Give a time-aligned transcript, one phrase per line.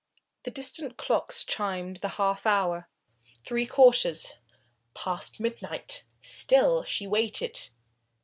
[0.45, 2.89] The distant clocks chimed the half hour,
[3.45, 4.33] three quarters,
[4.95, 6.05] past midnight.
[6.21, 7.69] Still she waited.